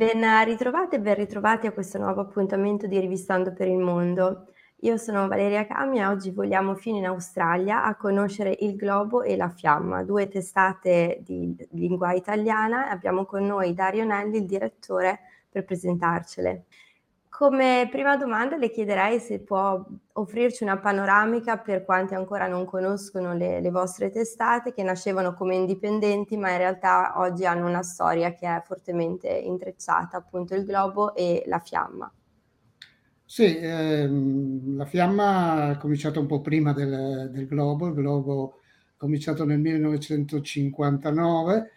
Ben 0.00 0.24
ritrovate 0.46 0.96
e 0.96 0.98
ben 0.98 1.14
ritrovati 1.14 1.66
a 1.66 1.72
questo 1.72 1.98
nuovo 1.98 2.22
appuntamento 2.22 2.86
di 2.86 2.98
Rivistando 2.98 3.52
per 3.52 3.68
il 3.68 3.76
Mondo. 3.76 4.46
Io 4.76 4.96
sono 4.96 5.28
Valeria 5.28 5.66
Cami 5.66 5.98
e 5.98 6.06
oggi 6.06 6.30
vogliamo 6.30 6.74
fino 6.74 6.96
in 6.96 7.04
Australia 7.04 7.84
a 7.84 7.94
conoscere 7.96 8.56
il 8.60 8.76
Globo 8.76 9.20
e 9.20 9.36
la 9.36 9.50
Fiamma, 9.50 10.02
due 10.02 10.26
testate 10.28 11.18
di 11.20 11.54
lingua 11.72 12.14
italiana. 12.14 12.88
Abbiamo 12.88 13.26
con 13.26 13.44
noi 13.44 13.74
Dario 13.74 14.06
Nelli, 14.06 14.38
il 14.38 14.46
direttore, 14.46 15.18
per 15.50 15.66
presentarcele. 15.66 16.64
Come 17.40 17.88
prima 17.90 18.18
domanda 18.18 18.58
le 18.58 18.70
chiederei 18.70 19.18
se 19.18 19.40
può 19.40 19.82
offrirci 20.12 20.62
una 20.62 20.78
panoramica 20.78 21.56
per 21.56 21.86
quanti 21.86 22.12
ancora 22.12 22.46
non 22.46 22.66
conoscono 22.66 23.32
le, 23.32 23.62
le, 23.62 23.70
vostre 23.70 24.10
testate 24.10 24.74
che 24.74 24.82
nascevano 24.82 25.32
come 25.32 25.54
indipendenti 25.54 26.36
ma 26.36 26.50
in 26.50 26.58
realtà 26.58 27.14
oggi 27.16 27.46
hanno 27.46 27.66
una 27.66 27.82
storia 27.82 28.34
che 28.34 28.46
è 28.46 28.62
fortemente 28.66 29.30
intrecciata, 29.30 30.18
appunto 30.18 30.54
il 30.54 30.66
globo 30.66 31.14
e 31.14 31.42
la 31.46 31.60
fiamma. 31.60 32.12
Sì, 33.24 33.56
ehm, 33.56 34.76
la 34.76 34.84
fiamma 34.84 35.68
ha 35.68 35.78
cominciato 35.78 36.20
un 36.20 36.26
po' 36.26 36.42
prima 36.42 36.74
del, 36.74 37.30
del 37.32 37.46
globo, 37.46 37.86
il 37.86 37.94
globo 37.94 38.58
è 38.84 38.96
cominciato 38.98 39.46
nel 39.46 39.60
1959 39.60 41.70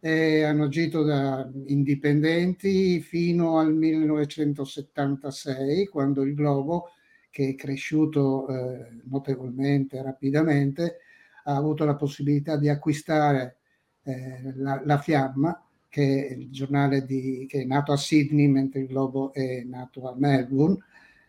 e 0.00 0.42
hanno 0.44 0.64
agito 0.64 1.02
da 1.02 1.46
indipendenti 1.66 3.00
fino 3.00 3.58
al 3.58 3.74
1976, 3.74 5.86
quando 5.86 6.22
il 6.22 6.34
Globo, 6.34 6.92
che 7.30 7.50
è 7.50 7.54
cresciuto 7.54 8.48
eh, 8.48 8.88
notevolmente, 9.04 10.02
rapidamente, 10.02 11.00
ha 11.44 11.54
avuto 11.54 11.84
la 11.84 11.96
possibilità 11.96 12.56
di 12.56 12.70
acquistare 12.70 13.58
eh, 14.04 14.54
la, 14.56 14.80
la, 14.84 14.96
Fiamma, 14.98 15.62
che 15.88 16.28
è 16.28 16.32
il 16.32 16.50
giornale 16.50 17.04
di, 17.04 17.44
che 17.46 17.60
è 17.60 17.64
nato 17.64 17.92
a 17.92 17.98
Sydney, 17.98 18.46
mentre 18.46 18.80
il 18.80 18.86
Globo 18.86 19.34
è 19.34 19.62
nato 19.64 20.08
a 20.08 20.14
Melbourne. 20.16 20.78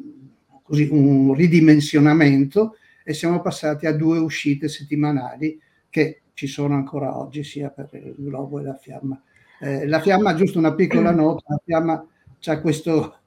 così, 0.61 0.87
un 0.91 1.33
ridimensionamento 1.33 2.75
e 3.03 3.13
siamo 3.13 3.41
passati 3.41 3.87
a 3.87 3.93
due 3.93 4.19
uscite 4.19 4.67
settimanali 4.67 5.59
che 5.89 6.21
ci 6.33 6.45
sono 6.45 6.75
ancora 6.75 7.17
oggi, 7.17 7.43
sia 7.43 7.69
per 7.69 7.89
il 7.93 8.13
globo 8.15 8.59
e 8.59 8.63
la 8.63 8.75
fiamma. 8.75 9.19
Eh, 9.59 9.87
la 9.87 9.99
fiamma, 10.01 10.35
giusto 10.35 10.59
una 10.59 10.75
piccola 10.75 11.09
nota, 11.11 11.45
la 11.47 11.61
fiamma 11.63 12.07
ha 12.45 12.59
questo, 12.61 13.17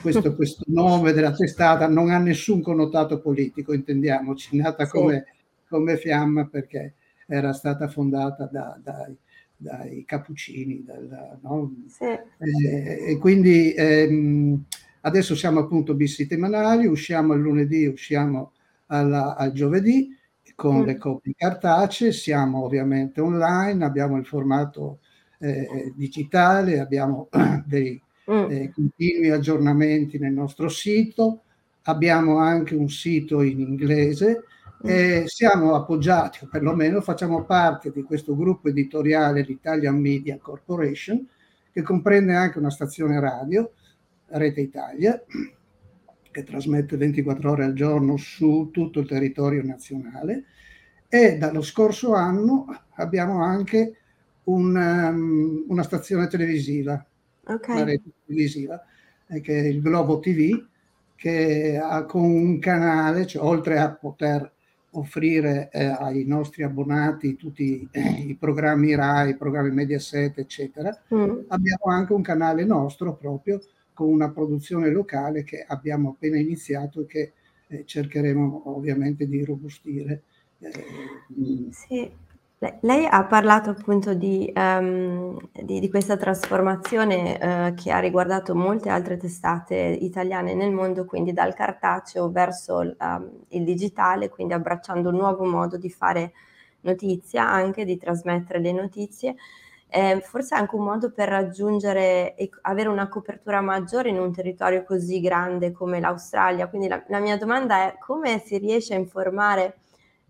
questo, 0.00 0.34
questo, 0.34 0.64
nome 0.66 1.12
della 1.12 1.32
testata, 1.32 1.86
non 1.88 2.10
ha 2.10 2.18
nessun 2.18 2.62
connotato 2.62 3.20
politico, 3.20 3.72
intendiamoci, 3.72 4.56
nata 4.56 4.86
come, 4.86 5.26
come, 5.68 5.96
fiamma 5.96 6.46
perché 6.46 6.94
era 7.26 7.52
stata 7.52 7.88
fondata 7.88 8.48
da, 8.50 8.78
dai, 8.82 9.16
dai 9.56 10.04
cappuccini. 10.04 10.84
Dal, 10.84 11.38
no? 11.42 11.74
sì. 11.88 12.04
eh, 12.04 13.12
e 13.12 13.18
quindi 13.18 13.72
ehm, 13.74 14.64
adesso 15.02 15.34
siamo 15.34 15.60
appunto 15.60 15.94
bisettimanali, 15.94 16.86
usciamo 16.86 17.34
il 17.34 17.40
lunedì, 17.40 17.86
usciamo 17.86 18.52
alla, 18.86 19.36
al 19.36 19.52
giovedì 19.52 20.14
con 20.54 20.78
mm. 20.80 20.84
le 20.84 20.96
copie 20.96 21.34
cartacee, 21.36 22.12
siamo 22.12 22.64
ovviamente 22.64 23.20
online, 23.20 23.84
abbiamo 23.84 24.16
il 24.16 24.26
formato 24.26 25.00
eh, 25.38 25.92
digitale, 25.94 26.80
abbiamo 26.80 27.28
dei 27.64 28.00
mm. 28.30 28.50
eh, 28.50 28.72
continui 28.72 29.30
aggiornamenti 29.30 30.18
nel 30.18 30.32
nostro 30.32 30.68
sito, 30.68 31.42
abbiamo 31.82 32.38
anche 32.38 32.74
un 32.74 32.88
sito 32.88 33.42
in 33.42 33.60
inglese 33.60 34.44
mm. 34.84 34.88
e 34.88 35.22
siamo 35.26 35.74
appoggiati, 35.74 36.44
o 36.44 36.48
perlomeno 36.50 37.00
facciamo 37.00 37.44
parte 37.44 37.90
di 37.92 38.02
questo 38.02 38.36
gruppo 38.36 38.68
editoriale, 38.68 39.42
l'Italian 39.42 39.98
Media 39.98 40.38
Corporation, 40.38 41.26
che 41.72 41.82
comprende 41.82 42.34
anche 42.34 42.58
una 42.58 42.70
stazione 42.70 43.20
radio, 43.20 43.72
Rete 44.28 44.60
Italia, 44.60 45.22
che 46.30 46.42
trasmette 46.42 46.96
24 46.96 47.50
ore 47.50 47.64
al 47.64 47.72
giorno 47.72 48.16
su 48.16 48.70
tutto 48.72 49.00
il 49.00 49.06
territorio 49.06 49.62
nazionale 49.62 50.44
e 51.08 51.38
dallo 51.38 51.62
scorso 51.62 52.14
anno 52.14 52.66
abbiamo 52.96 53.42
anche 53.42 53.96
un, 54.44 54.74
um, 54.76 55.64
una 55.68 55.82
stazione 55.82 56.26
televisiva 56.26 57.04
okay. 57.46 57.78
la 57.78 57.84
rete 57.84 58.10
televisiva, 58.24 58.82
eh, 59.28 59.40
che 59.40 59.60
è 59.60 59.66
il 59.66 59.80
Globo 59.80 60.20
TV, 60.20 60.64
che 61.14 61.80
ha 61.82 62.04
con 62.04 62.22
un 62.22 62.58
canale, 62.58 63.26
cioè, 63.26 63.42
oltre 63.42 63.78
a 63.78 63.90
poter 63.90 64.52
offrire 64.90 65.68
eh, 65.72 65.84
ai 65.84 66.24
nostri 66.24 66.62
abbonati 66.62 67.36
tutti 67.36 67.86
eh, 67.90 68.24
i 68.26 68.34
programmi 68.34 68.94
RAI, 68.94 69.30
i 69.30 69.36
programmi 69.36 69.70
Mediaset, 69.70 70.38
eccetera, 70.38 70.96
mm. 71.14 71.40
abbiamo 71.48 71.84
anche 71.86 72.12
un 72.12 72.22
canale 72.22 72.64
nostro 72.64 73.14
proprio 73.14 73.60
con 73.92 74.08
una 74.08 74.30
produzione 74.30 74.90
locale 74.90 75.42
che 75.42 75.64
abbiamo 75.66 76.10
appena 76.10 76.38
iniziato 76.38 77.02
e 77.02 77.06
che 77.06 77.32
eh, 77.68 77.84
cercheremo 77.84 78.62
ovviamente 78.66 79.26
di 79.26 79.44
robustire. 79.44 80.22
Eh, 80.58 82.12
Lei 82.58 83.04
ha 83.04 83.22
parlato 83.26 83.68
appunto 83.68 84.14
di, 84.14 84.50
um, 84.56 85.36
di, 85.52 85.78
di 85.78 85.90
questa 85.90 86.16
trasformazione 86.16 87.34
uh, 87.34 87.74
che 87.74 87.92
ha 87.92 87.98
riguardato 87.98 88.54
molte 88.54 88.88
altre 88.88 89.18
testate 89.18 89.74
italiane 89.74 90.54
nel 90.54 90.72
mondo, 90.72 91.04
quindi 91.04 91.34
dal 91.34 91.52
cartaceo 91.52 92.30
verso 92.30 92.76
um, 92.98 93.30
il 93.48 93.62
digitale, 93.62 94.30
quindi 94.30 94.54
abbracciando 94.54 95.10
un 95.10 95.16
nuovo 95.16 95.44
modo 95.44 95.76
di 95.76 95.90
fare 95.90 96.32
notizia, 96.80 97.46
anche 97.46 97.84
di 97.84 97.98
trasmettere 97.98 98.60
le 98.60 98.72
notizie. 98.72 99.34
Eh, 99.88 100.20
forse 100.20 100.54
anche 100.54 100.76
un 100.76 100.84
modo 100.84 101.12
per 101.12 101.28
raggiungere 101.28 102.34
e 102.36 102.48
avere 102.62 102.88
una 102.88 103.08
copertura 103.08 103.60
maggiore 103.60 104.08
in 104.08 104.18
un 104.18 104.32
territorio 104.32 104.82
così 104.82 105.20
grande 105.20 105.72
come 105.72 106.00
l'Australia. 106.00 106.68
Quindi 106.68 106.88
la, 106.88 107.04
la 107.08 107.20
mia 107.20 107.36
domanda 107.36 107.84
è 107.84 107.98
come 107.98 108.38
si 108.38 108.56
riesce 108.56 108.94
a 108.94 108.98
informare 108.98 109.76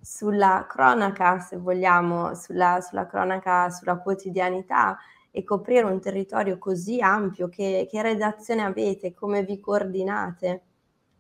sulla 0.07 0.67
cronaca, 0.69 1.41
se 1.41 1.57
vogliamo, 1.57 2.33
sulla, 2.37 2.81
sulla 2.81 3.07
cronaca, 3.07 3.71
sulla 3.71 3.99
quotidianità 3.99 4.97
e 5.33 5.43
coprire 5.43 5.83
un 5.83 6.01
territorio 6.01 6.59
così 6.59 7.01
ampio, 7.01 7.49
che, 7.49 7.89
che 7.91 8.03
redazione 8.03 8.63
avete, 8.63 9.13
come 9.13 9.43
vi 9.43 9.59
coordinate? 9.59 10.63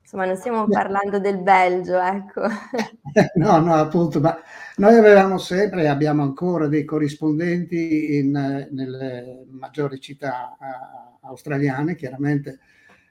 Insomma, 0.00 0.24
non 0.24 0.36
stiamo 0.36 0.68
parlando 0.68 1.18
del 1.18 1.38
Belgio, 1.38 1.98
ecco. 1.98 2.42
no, 3.34 3.58
no, 3.58 3.74
appunto, 3.74 4.20
ma 4.20 4.38
noi 4.76 4.94
avevamo 4.94 5.36
sempre 5.36 5.82
e 5.82 5.86
abbiamo 5.88 6.22
ancora 6.22 6.68
dei 6.68 6.84
corrispondenti 6.84 8.18
in, 8.18 8.68
nelle 8.70 9.46
maggiori 9.50 9.98
città 9.98 10.56
uh, 10.60 11.26
australiane, 11.26 11.96
chiaramente 11.96 12.60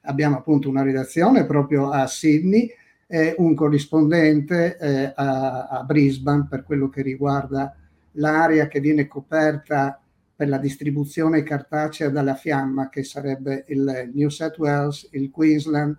abbiamo 0.04 0.38
appunto 0.38 0.70
una 0.70 0.84
redazione 0.84 1.46
proprio 1.46 1.90
a 1.90 2.08
Sydney 2.08 2.72
e 3.08 3.36
un 3.38 3.54
corrispondente 3.54 4.78
eh, 4.78 5.14
a, 5.16 5.68
a 5.68 5.84
Brisbane 5.84 6.48
per 6.50 6.64
quello 6.64 6.90
che 6.90 7.02
riguarda 7.02 7.76
l'area 8.14 8.68
che 8.68 8.80
viene 8.80 9.08
coperta 9.08 10.00
per 10.36 10.50
la 10.50 10.58
distribuzione 10.58 11.44
cartacea 11.44 12.10
dalla 12.10 12.36
fiamma, 12.36 12.90
che 12.90 13.04
sarebbe 13.04 13.64
il 13.68 14.12
New 14.14 14.30
South 14.30 14.58
Wales, 14.58 15.08
il 15.12 15.32
Queensland, 15.32 15.96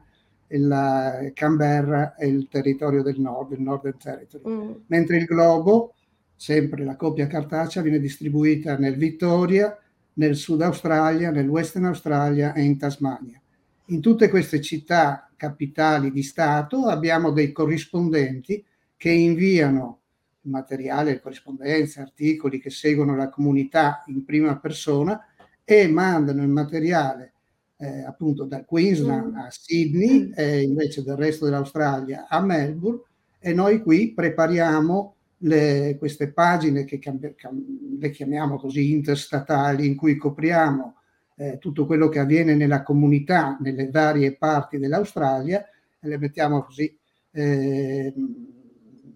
il 0.49 1.31
Canberra 1.35 2.15
e 2.15 2.29
il 2.29 2.47
territorio 2.49 3.03
del 3.03 3.19
nord, 3.19 3.53
il 3.53 3.63
Northern 3.63 3.97
Territory. 3.97 4.43
Mm. 4.49 4.73
Mentre 4.89 5.17
il 5.17 5.25
globo, 5.25 5.95
sempre 6.35 6.85
la 6.85 6.97
coppia 6.97 7.27
cartacea, 7.27 7.83
viene 7.83 7.99
distribuita 7.99 8.77
nel 8.77 8.97
Victoria, 8.97 9.77
nel 10.15 10.37
Sud 10.37 10.61
Australia, 10.63 11.31
nel 11.31 11.49
Western 11.49 11.87
Australia 11.87 12.53
e 12.53 12.63
in 12.63 12.77
Tasmania. 12.77 13.41
In 13.87 14.01
tutte 14.01 14.29
queste 14.29 14.61
città 14.61 15.26
capitali 15.37 16.11
di 16.11 16.23
Stato 16.23 16.87
abbiamo 16.87 17.31
dei 17.31 17.53
corrispondenti 17.53 18.65
che 18.97 19.11
inviano 19.11 20.01
materiale, 20.43 21.21
corrispondenze, 21.21 22.01
articoli 22.01 22.61
che 22.61 22.71
seguono 22.71 23.17
la 23.17 23.29
comunità 23.29 24.03
in 24.07 24.25
prima 24.25 24.59
persona 24.59 25.21
e 25.65 25.89
mandano 25.89 26.43
il 26.43 26.49
materiale 26.49 27.33
eh, 27.79 28.05
appunto 28.05 28.45
da 28.45 28.65
Queensland 28.65 29.33
mm. 29.33 29.37
a 29.37 29.49
Sydney 29.51 30.29
mm. 30.29 30.33
e 30.35 30.63
invece 30.63 31.03
del 31.03 31.17
resto 31.17 31.45
dell'Australia 31.45 32.27
a 32.29 32.41
Melbourne 32.41 33.03
e 33.39 33.53
noi 33.53 33.83
qui 33.83 34.13
prepariamo 34.13 35.15
le, 35.39 35.97
queste 35.99 36.33
pagine 36.33 36.85
che 36.85 36.99
le 37.99 38.11
chiamiamo 38.11 38.57
così 38.57 38.93
interstatali 38.93 39.87
in 39.87 39.95
cui 39.95 40.17
copriamo 40.17 40.96
eh, 41.37 41.59
tutto 41.59 41.87
quello 41.87 42.09
che 42.09 42.19
avviene 42.19 42.55
nella 42.55 42.83
comunità 42.83 43.57
nelle 43.61 43.91
varie 43.91 44.37
parti 44.37 44.79
dell'Australia 44.79 45.65
e 46.01 46.09
le 46.09 46.19
mettiamo 46.19 46.63
così 46.63 46.97
eh, 47.33 48.13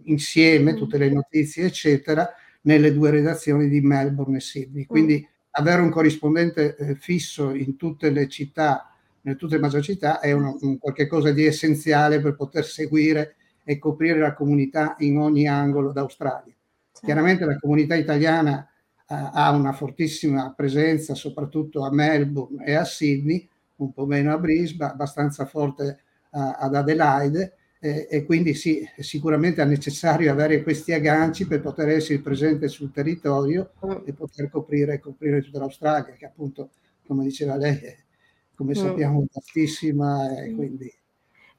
insieme 0.05 0.75
tutte 0.75 0.99
le 0.99 1.11
notizie, 1.11 1.64
eccetera, 1.64 2.28
nelle 2.62 2.93
due 2.93 3.11
redazioni 3.11 3.69
di 3.69 3.81
Melbourne 3.81 4.37
e 4.37 4.40
Sydney. 4.40 4.84
Quindi 4.84 5.20
mm. 5.20 5.32
avere 5.52 5.82
un 5.82 5.90
corrispondente 5.90 6.76
eh, 6.76 6.94
fisso 6.96 7.55
in 7.55 7.76
tutte 7.76 8.11
le 8.11 8.28
città, 8.28 8.93
in 9.23 9.37
tutte 9.37 9.55
le 9.55 9.61
maggiori 9.61 9.82
città, 9.82 10.20
è 10.20 10.32
un, 10.32 10.56
un 10.61 10.78
qualcosa 10.78 11.32
di 11.32 11.46
essenziale 11.46 12.20
per 12.20 12.37
poter 12.37 12.64
seguire 12.64 13.37
e 13.64 13.78
coprire 13.78 14.19
la 14.19 14.34
comunità 14.34 14.96
in 14.99 15.19
ogni 15.19 15.46
angolo 15.46 15.93
d'Australia. 15.93 16.52
Certo. 16.93 17.06
Chiaramente 17.06 17.44
la 17.44 17.58
comunità 17.58 17.94
italiana 17.94 18.69
ha 19.12 19.50
una 19.50 19.72
fortissima 19.72 20.52
presenza, 20.54 21.14
soprattutto 21.14 21.84
a 21.84 21.92
Melbourne 21.92 22.64
e 22.64 22.74
a 22.74 22.84
Sydney, 22.84 23.48
un 23.76 23.92
po' 23.92 24.06
meno 24.06 24.32
a 24.32 24.38
Brisbane, 24.38 24.92
abbastanza 24.92 25.46
forte 25.46 26.00
uh, 26.30 26.38
ad 26.56 26.74
Adelaide, 26.74 27.54
eh, 27.80 28.06
e 28.10 28.24
quindi 28.24 28.54
sì, 28.54 28.86
sicuramente 28.98 29.62
è 29.62 29.64
necessario 29.64 30.30
avere 30.30 30.62
questi 30.62 30.92
agganci 30.92 31.46
per 31.46 31.60
poter 31.60 31.88
essere 31.88 32.20
presente 32.20 32.68
sul 32.68 32.92
territorio 32.92 33.72
mm. 33.84 34.02
e 34.04 34.12
poter 34.12 34.48
coprire, 34.50 35.00
coprire 35.00 35.42
tutta 35.42 35.58
l'Australia, 35.58 36.12
che 36.12 36.26
appunto, 36.26 36.70
come 37.06 37.24
diceva 37.24 37.56
lei, 37.56 37.78
è, 37.78 37.96
come 38.54 38.72
mm. 38.72 38.74
sappiamo, 38.74 39.24
vastissima 39.32 40.38
e 40.38 40.50
mm. 40.50 40.56
quindi... 40.56 40.98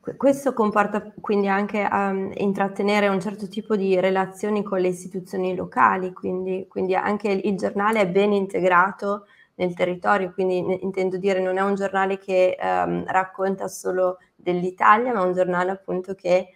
Questo 0.02 0.54
comporta 0.54 1.14
quindi 1.22 1.48
anche 1.48 1.88
um, 1.90 2.32
intrattenere 2.34 3.08
un 3.08 3.22
certo 3.22 3.48
tipo 3.48 3.76
di 3.76 4.00
relazioni 4.00 4.64
con 4.64 4.80
le 4.80 4.88
istituzioni 4.88 5.56
locali, 5.56 6.12
quindi, 6.12 6.66
quindi 6.68 6.96
anche 6.96 7.30
il, 7.30 7.56
giornale 7.56 8.02
è 8.02 8.10
ben 8.10 8.34
integrato 8.34 9.28
nel 9.56 9.76
territorio, 9.76 10.32
quindi 10.34 10.84
intendo 10.84 11.18
dire 11.18 11.40
non 11.40 11.60
è 11.60 11.62
un 11.62 11.76
giornale 11.76 12.18
che 12.18 12.58
um, 12.60 13.06
racconta 13.06 13.68
solo 13.68 14.18
dell'Italia, 14.36 15.14
ma 15.14 15.22
un 15.22 15.34
giornale 15.34 15.70
appunto 15.70 16.16
che 16.16 16.48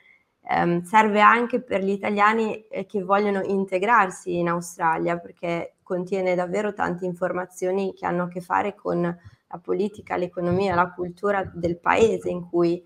um, 0.50 0.82
serve 0.82 1.22
anche 1.22 1.62
per 1.62 1.84
gli 1.84 1.92
italiani 1.92 2.66
eh, 2.68 2.88
che 2.88 3.04
vogliono 3.04 3.44
integrarsi 3.44 4.40
in 4.40 4.50
Australia, 4.50 5.20
perché 5.20 5.76
contiene 5.84 6.34
davvero 6.34 6.74
tante 6.74 7.06
informazioni 7.06 7.94
che 7.94 8.08
hanno 8.08 8.24
a 8.24 8.28
che 8.28 8.42
fare 8.42 8.74
con 8.74 9.02
la 9.02 9.58
politica, 9.60 10.16
l'economia, 10.16 10.74
la 10.74 10.92
cultura 10.92 11.48
del 11.54 11.78
paese 11.78 12.30
in 12.30 12.50
cui 12.50 12.84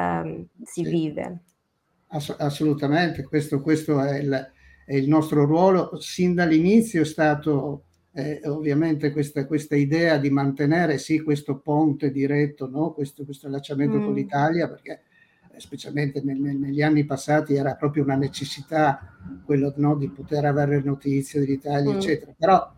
um, 0.00 0.46
si 0.62 0.84
sì. 0.84 0.90
vive. 0.90 1.40
Ass- 2.08 2.36
assolutamente, 2.38 3.22
questo, 3.24 3.60
questo 3.60 4.00
è, 4.00 4.18
il, 4.18 4.52
è, 4.84 4.94
il, 4.94 5.08
nostro 5.08 5.44
ruolo. 5.44 5.98
Sin 6.00 6.34
dall'inizio 6.34 7.02
è 7.02 7.04
stato 7.04 7.84
eh, 8.12 8.40
ovviamente 8.44 9.12
questa, 9.12 9.46
questa, 9.46 9.76
idea 9.76 10.18
di 10.18 10.30
mantenere 10.30 10.98
sì 10.98 11.20
questo 11.20 11.58
ponte 11.58 12.10
diretto, 12.10 12.68
no? 12.68 12.92
questo, 12.92 13.24
questo 13.24 13.46
allacciamento 13.46 13.98
mm. 13.98 14.04
con 14.04 14.14
l'Italia, 14.14 14.68
perché 14.68 15.02
eh, 15.52 15.60
specialmente 15.60 16.20
nel, 16.22 16.38
negli 16.38 16.82
anni 16.82 17.04
passati 17.04 17.54
era 17.54 17.74
proprio 17.74 18.02
una 18.02 18.16
necessità 18.16 19.16
quello 19.44 19.72
no, 19.76 19.96
di 19.96 20.08
poter 20.08 20.44
avere 20.44 20.82
notizie 20.82 21.40
dell'Italia, 21.40 21.92
mm. 21.92 21.96
eccetera. 21.96 22.34
Però 22.36 22.72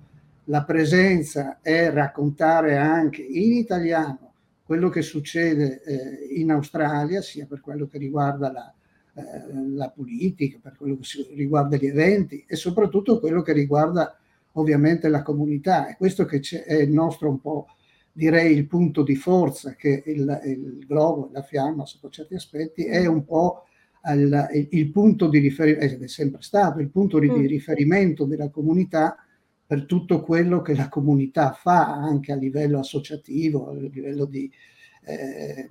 la 0.47 0.65
presenza 0.65 1.61
e 1.63 1.91
raccontare 1.91 2.77
anche 2.77 3.23
in 3.23 3.53
italiano 3.53 4.32
quello 4.65 4.89
che 4.89 5.03
succede 5.03 5.83
eh, 5.83 6.35
in 6.35 6.51
Australia, 6.51 7.21
sia 7.21 7.47
per 7.47 7.61
quello 7.61 7.87
che 7.87 7.99
riguarda 7.99 8.53
la, 8.53 8.75
eh, 9.15 9.23
la 9.75 9.91
politica, 9.91 10.59
per 10.63 10.77
quello 10.77 10.97
che 10.97 11.35
riguarda 11.35 11.77
gli 11.77 11.87
eventi 11.87 12.45
e 12.47 12.57
soprattutto 12.57 13.21
quello 13.21 13.43
che 13.43 13.53
riguarda 13.53 14.17
ovviamente 14.53 15.09
la 15.09 15.23
comunità. 15.23 15.89
È 15.89 15.97
questo 15.97 16.25
che 16.25 16.41
è 16.65 16.75
il 16.75 16.91
nostro 16.91 17.29
un 17.29 17.41
po', 17.41 17.67
direi, 18.13 18.57
il 18.57 18.67
punto 18.67 19.03
di 19.03 19.17
forza, 19.17 19.75
che 19.75 20.03
il, 20.07 20.41
il 20.45 20.85
globo, 20.87 21.31
la 21.33 21.43
fiamma, 21.43 21.85
sotto 21.85 22.09
certi 22.09 22.35
aspetti, 22.35 22.85
è 22.85 23.07
un 23.07 23.25
po' 23.25 23.65
il, 24.15 24.69
il 24.71 24.91
punto 24.91 25.29
di 25.29 25.39
riferimento, 25.39 26.05
è 26.05 26.09
sempre 26.09 26.43
stato 26.43 26.81
il 26.81 26.91
punto 26.91 27.19
di, 27.19 27.29
di 27.29 27.41
mm. 27.41 27.47
riferimento 27.47 28.25
della 28.25 28.49
comunità 28.49 29.17
per 29.73 29.87
tutto 29.87 30.21
quello 30.21 30.61
che 30.61 30.75
la 30.75 30.91
comunità 30.91 31.53
fa 31.53 31.95
anche 31.95 32.31
a 32.31 32.37
livello 32.37 32.79
associativo, 32.79 33.71
a 33.71 33.73
livello 33.73 34.27
di 34.27 34.53
eh, 35.05 35.67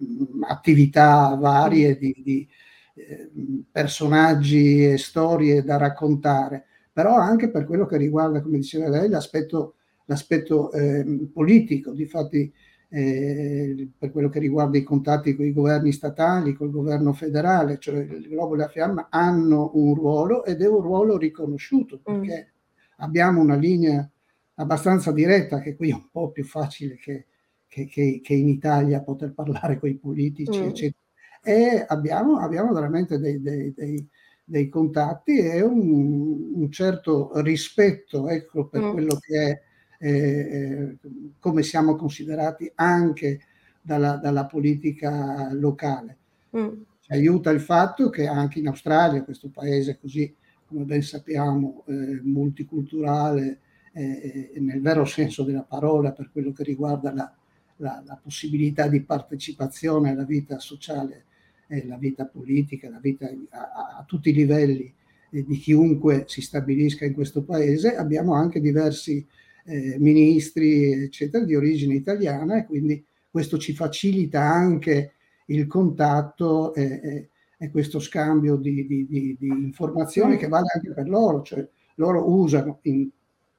attività 0.48 1.36
varie, 1.40 1.96
di, 1.98 2.20
di 2.24 2.48
eh, 2.96 3.30
personaggi 3.72 4.86
e 4.86 4.98
storie 4.98 5.62
da 5.62 5.78
raccontare 5.78 6.66
però 6.92 7.16
anche 7.16 7.52
per 7.52 7.66
quello 7.66 7.86
che 7.86 7.98
riguarda, 7.98 8.42
come 8.42 8.58
diceva 8.58 8.90
lei, 8.90 9.08
l'aspetto, 9.08 9.76
l'aspetto 10.06 10.72
eh, 10.72 11.30
politico. 11.32 11.92
Difatti, 11.92 12.52
eh, 12.90 13.88
per 13.98 14.12
quello 14.12 14.30
che 14.30 14.40
riguarda 14.40 14.78
i 14.78 14.84
contatti 14.84 15.36
con 15.36 15.46
i 15.46 15.54
governi 15.54 15.92
statali, 15.92 16.54
col 16.54 16.72
governo 16.72 17.14
federale, 17.14 17.78
cioè 17.80 18.00
il 18.00 18.28
Globo 18.28 18.56
e 18.56 18.58
la 18.58 18.68
Fiamma 18.68 19.08
hanno 19.10 19.72
un 19.76 19.94
ruolo 19.94 20.44
ed 20.44 20.62
è 20.62 20.68
un 20.68 20.82
ruolo 20.82 21.18
riconosciuto 21.18 21.98
mm. 21.98 22.04
perché. 22.04 22.51
Abbiamo 23.02 23.42
una 23.42 23.56
linea 23.56 24.10
abbastanza 24.56 25.12
diretta 25.12 25.60
che 25.60 25.76
qui 25.76 25.92
è 25.92 25.94
un 25.94 26.10
po' 26.10 26.32
più 26.32 26.44
facile 26.44 26.96
che, 26.98 27.28
che, 27.68 27.86
che, 27.86 28.22
che 28.24 28.34
in 28.34 28.48
Italia 28.48 29.02
poter 29.02 29.34
parlare 29.34 29.80
con 29.80 29.90
i 29.90 29.96
politici, 29.96 30.60
mm. 30.60 30.68
eccetera. 30.68 31.00
E 31.44 31.86
abbiamo, 31.88 32.38
abbiamo 32.38 32.72
veramente 32.74 33.18
dei, 33.18 33.42
dei, 33.42 33.74
dei 33.74 34.10
dei 34.52 34.68
contatti 34.68 35.38
e 35.38 35.62
un, 35.62 36.52
un 36.56 36.72
certo 36.72 37.32
rispetto 37.42 38.28
ecco, 38.28 38.68
per 38.68 38.82
mm. 38.82 38.92
quello 38.92 39.18
che 39.18 39.50
è 39.50 39.62
eh, 40.04 40.98
come 41.40 41.64
siamo 41.64 41.96
considerati 41.96 42.70
anche 42.76 43.40
dalla, 43.82 44.18
dalla 44.18 44.46
politica 44.48 45.54
locale. 45.54 46.18
Mm. 46.58 46.82
Ci 47.00 47.12
aiuta 47.14 47.50
il 47.50 47.62
fatto 47.62 48.10
che 48.10 48.28
anche 48.28 48.60
in 48.60 48.68
Australia, 48.68 49.24
questo 49.24 49.50
paese 49.50 49.98
così, 49.98 50.36
come 50.72 50.86
ben 50.86 51.04
sappiamo, 51.04 51.84
eh, 51.88 52.22
multiculturale 52.24 53.60
eh, 53.94 54.54
nel 54.56 54.80
vero 54.80 55.04
senso 55.04 55.44
della 55.44 55.64
parola 55.64 56.14
per 56.14 56.32
quello 56.32 56.54
che 56.54 56.64
riguarda 56.64 57.14
la, 57.14 57.36
la, 57.78 58.02
la 58.06 58.20
possibilità 58.22 58.88
di 58.88 59.02
partecipazione 59.02 60.12
alla 60.12 60.24
vita 60.24 60.60
sociale 60.60 61.26
eh, 61.68 61.86
la 61.88 61.98
vita 61.98 62.26
politica, 62.26 62.90
la 62.90 63.00
vita 63.00 63.30
a, 63.50 63.98
a 64.00 64.04
tutti 64.06 64.30
i 64.30 64.34
livelli 64.34 64.94
eh, 65.32 65.44
di 65.44 65.58
chiunque 65.58 66.26
si 66.28 66.42
stabilisca 66.42 67.06
in 67.06 67.14
questo 67.14 67.44
paese. 67.44 67.96
Abbiamo 67.96 68.34
anche 68.34 68.60
diversi 68.60 69.26
eh, 69.66 69.96
ministri, 70.00 71.04
eccetera, 71.04 71.44
di 71.46 71.56
origine 71.56 71.96
italiana 71.96 72.58
e 72.58 72.66
quindi 72.66 73.04
questo 73.30 73.58
ci 73.58 73.74
facilita 73.74 74.42
anche 74.42 75.14
il 75.46 75.68
contatto 75.68 76.74
e 77.62 77.70
questo 77.70 78.00
scambio 78.00 78.56
di, 78.56 78.88
di, 78.88 79.06
di, 79.06 79.38
di 79.40 79.48
informazioni 79.48 80.36
che 80.36 80.48
vale 80.48 80.66
anche 80.74 80.92
per 80.94 81.08
loro, 81.08 81.44
cioè 81.44 81.64
loro 81.96 82.28
usano 82.28 82.80
in 82.84 83.08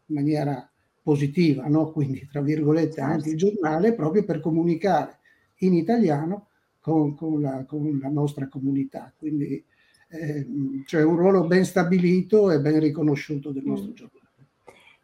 maniera 0.06 0.68
positiva, 1.00 1.68
no? 1.68 1.92
quindi 1.92 2.26
tra 2.28 2.40
virgolette 2.40 3.00
anche 3.00 3.30
il 3.30 3.37
giornale, 3.37 3.94
proprio 3.94 4.25
per 4.25 4.40
comunicare 4.40 5.18
in 5.59 5.75
italiano 5.75 6.49
con, 6.80 7.14
con, 7.14 7.40
la, 7.40 7.64
con 7.64 8.00
la, 8.02 8.09
nostra 8.09 8.49
comunità. 8.49 9.12
Quindi 9.16 9.64
eh, 10.09 10.47
c'è 10.85 11.04
un 11.04 11.16
ruolo 11.16 11.47
ben 11.47 11.64
stabilito 11.64 12.50
e 12.50 12.59
ben 12.59 12.80
riconosciuto 12.80 13.52
del 13.52 13.62
nostro 13.64 13.92
mm. 13.92 13.94
giornale. 13.94 14.21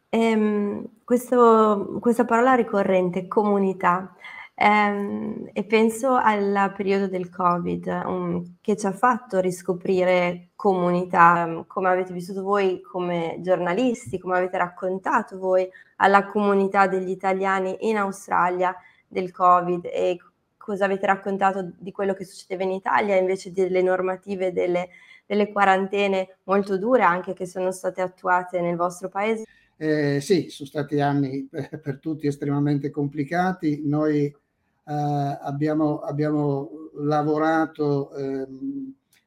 Ehm, 0.09 0.89
questo, 1.05 1.99
questa 2.01 2.25
parola 2.25 2.53
ricorrente, 2.53 3.29
comunità, 3.29 4.13
ehm, 4.59 5.49
e 5.53 5.63
penso 5.63 6.13
al 6.15 6.73
periodo 6.75 7.07
del 7.07 7.29
Covid, 7.29 8.03
um, 8.05 8.57
che 8.61 8.75
ci 8.75 8.85
ha 8.85 8.91
fatto 8.91 9.39
riscoprire 9.39 10.49
comunità, 10.55 11.45
um, 11.47 11.65
come 11.65 11.89
avete 11.89 12.11
vissuto 12.11 12.43
voi 12.43 12.81
come 12.81 13.37
giornalisti, 13.39 14.19
come 14.19 14.37
avete 14.37 14.57
raccontato 14.57 15.37
voi 15.37 15.67
alla 15.97 16.25
comunità 16.27 16.87
degli 16.87 17.09
italiani 17.09 17.77
in 17.89 17.97
Australia 17.97 18.75
del 19.07 19.31
Covid 19.31 19.85
e 19.85 20.17
cosa 20.57 20.85
avete 20.85 21.05
raccontato 21.05 21.71
di 21.77 21.91
quello 21.91 22.13
che 22.13 22.25
succedeva 22.25 22.63
in 22.63 22.71
Italia 22.71 23.15
invece 23.15 23.51
delle 23.51 23.81
normative, 23.81 24.51
delle, 24.51 24.89
delle 25.25 25.51
quarantene 25.51 26.37
molto 26.43 26.77
dure 26.77 27.03
anche 27.03 27.33
che 27.33 27.45
sono 27.45 27.71
state 27.71 28.01
attuate 28.01 28.59
nel 28.61 28.75
vostro 28.75 29.07
paese? 29.09 29.45
Eh, 29.77 30.19
sì, 30.19 30.49
sono 30.49 30.67
stati 30.67 30.99
anni 30.99 31.47
per, 31.49 31.79
per 31.79 31.99
tutti 31.99 32.27
estremamente 32.27 32.89
complicati. 32.89 33.81
Noi 33.85 34.35
abbiamo, 34.93 35.99
abbiamo, 35.99 36.69
lavorato 37.01 38.13
eh, 38.15 38.47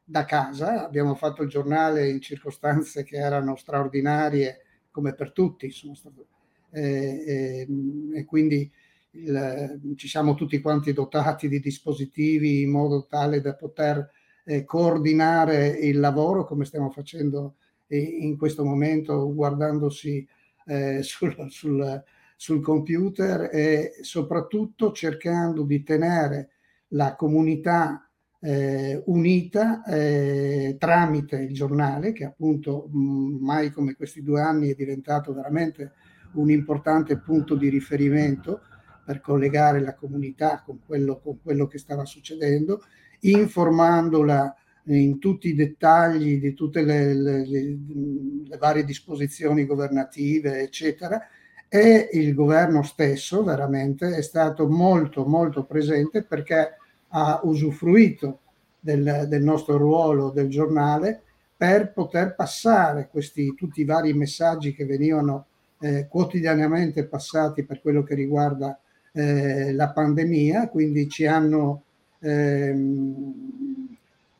da 0.05 0.25
casa, 0.25 0.85
abbiamo 0.85 1.15
fatto 1.15 1.43
il 1.43 1.49
giornale 1.49 2.11
in 2.11 2.21
circostanze 2.21 3.05
che 3.05 3.17
erano 3.17 3.57
straordinarie, 3.57 4.63
come 4.91 5.15
per 5.15 5.33
tutti, 5.33 5.71
sono 5.71 5.95
stato, 5.95 6.27
eh, 6.71 7.67
e 8.15 8.25
quindi 8.25 8.71
il, 9.13 9.81
ci 9.97 10.09
siamo 10.09 10.35
tutti 10.35 10.61
quanti 10.61 10.93
dotati 10.93 11.49
di 11.49 11.61
dispositivi 11.61 12.63
in 12.63 12.71
modo 12.71 13.07
tale 13.07 13.41
da 13.41 13.55
poter 13.55 14.11
eh, 14.45 14.65
coordinare 14.65 15.69
il 15.69 16.01
lavoro 16.01 16.45
come 16.45 16.65
stiamo 16.65 16.91
facendo 16.91 17.57
in 17.89 18.39
questo 18.39 18.65
momento 18.65 19.33
guardandosi 19.35 20.27
eh, 20.67 21.03
sul, 21.05 21.35
sul, 21.49 22.03
sul, 22.43 22.61
computer 22.61 23.51
e 23.53 23.93
soprattutto 24.01 24.91
cercando 24.91 25.63
di 25.63 25.85
tenere 25.85 26.49
la 26.89 27.15
comunità 27.15 28.11
eh, 28.41 29.01
unita 29.07 29.85
eh, 29.85 30.75
tramite 30.77 31.37
il 31.37 31.55
giornale 31.55 32.11
che 32.11 32.25
appunto 32.25 32.89
mai 32.91 33.71
come 33.71 33.95
questi 33.95 34.25
due 34.25 34.41
anni 34.41 34.71
è 34.71 34.75
diventato 34.75 35.33
veramente 35.33 35.93
un 36.33 36.51
importante 36.51 37.17
punto 37.19 37.55
di 37.55 37.69
riferimento 37.69 38.63
per 39.05 39.21
collegare 39.21 39.81
la 39.81 39.95
comunità 39.95 40.63
con 40.67 40.81
quello, 40.85 41.21
con 41.21 41.41
quello 41.41 41.69
che 41.69 41.79
stava 41.79 42.05
succedendo, 42.05 42.83
informandola 43.21 44.53
in 44.87 45.21
tutti 45.21 45.51
i 45.51 45.55
dettagli 45.55 46.41
di 46.41 46.55
tutte 46.55 46.83
le, 46.83 47.15
le, 47.15 47.47
le 47.47 48.57
varie 48.59 48.83
disposizioni 48.83 49.65
governative, 49.65 50.61
eccetera, 50.61 51.25
e 51.75 52.11
il 52.13 52.35
governo 52.35 52.83
stesso 52.83 53.43
veramente 53.43 54.15
è 54.15 54.21
stato 54.21 54.69
molto, 54.69 55.25
molto 55.25 55.65
presente 55.65 56.23
perché 56.23 56.77
ha 57.09 57.41
usufruito 57.45 58.41
del, 58.79 59.25
del 59.27 59.43
nostro 59.43 59.79
ruolo 59.79 60.29
del 60.29 60.51
giornale 60.51 61.23
per 61.57 61.93
poter 61.93 62.35
passare 62.35 63.09
questi, 63.11 63.55
tutti 63.55 63.81
i 63.81 63.87
vari 63.87 64.13
messaggi 64.13 64.75
che 64.75 64.85
venivano 64.85 65.47
eh, 65.81 66.09
quotidianamente 66.09 67.07
passati 67.07 67.65
per 67.65 67.81
quello 67.81 68.03
che 68.03 68.17
riguarda 68.17 68.79
eh, 69.13 69.73
la 69.73 69.89
pandemia, 69.93 70.69
quindi 70.69 71.09
ci 71.09 71.25
hanno 71.25 71.85
ehm, 72.19 73.53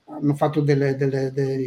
hanno 0.05 0.35
fatto 0.35 0.61
delle, 0.61 0.97
delle, 0.97 1.33
delle 1.33 1.67